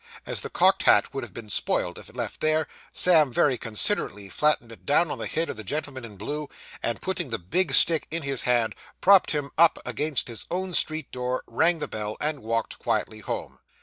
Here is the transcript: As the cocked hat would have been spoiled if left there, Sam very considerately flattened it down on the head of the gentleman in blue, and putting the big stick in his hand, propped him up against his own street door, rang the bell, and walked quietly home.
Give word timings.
As 0.25 0.41
the 0.41 0.49
cocked 0.49 0.81
hat 0.81 1.13
would 1.13 1.23
have 1.23 1.31
been 1.31 1.47
spoiled 1.51 1.99
if 1.99 2.15
left 2.15 2.41
there, 2.41 2.65
Sam 2.91 3.31
very 3.31 3.55
considerately 3.55 4.29
flattened 4.29 4.71
it 4.71 4.83
down 4.83 5.11
on 5.11 5.19
the 5.19 5.27
head 5.27 5.47
of 5.47 5.57
the 5.57 5.63
gentleman 5.63 6.03
in 6.03 6.17
blue, 6.17 6.49
and 6.81 6.99
putting 7.03 7.29
the 7.29 7.37
big 7.37 7.75
stick 7.75 8.07
in 8.09 8.23
his 8.23 8.41
hand, 8.41 8.73
propped 8.99 9.29
him 9.29 9.51
up 9.59 9.77
against 9.85 10.27
his 10.27 10.47
own 10.49 10.73
street 10.73 11.11
door, 11.11 11.43
rang 11.45 11.77
the 11.77 11.87
bell, 11.87 12.17
and 12.19 12.41
walked 12.41 12.79
quietly 12.79 13.19
home. 13.19 13.59